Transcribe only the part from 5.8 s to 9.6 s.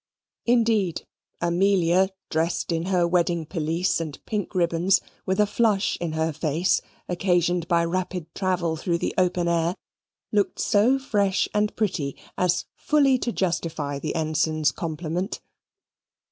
in her face, occasioned by rapid travel through the open